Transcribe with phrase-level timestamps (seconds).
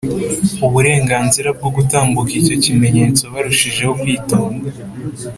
[0.65, 4.67] uburengazira bwo gutambuka icyo kimenyetso barushijeho kwitonda.